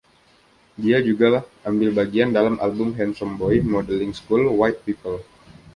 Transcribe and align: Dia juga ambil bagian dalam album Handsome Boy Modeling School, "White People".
Dia 0.81 0.97
juga 1.09 1.29
ambil 1.69 1.89
bagian 1.99 2.29
dalam 2.37 2.55
album 2.65 2.89
Handsome 2.97 3.33
Boy 3.41 3.55
Modeling 3.73 4.13
School, 4.19 4.43
"White 4.59 4.81
People". 4.87 5.17